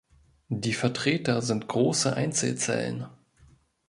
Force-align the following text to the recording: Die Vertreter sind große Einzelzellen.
Die 0.49 0.73
Vertreter 0.73 1.43
sind 1.43 1.67
große 1.67 2.15
Einzelzellen. 2.15 3.05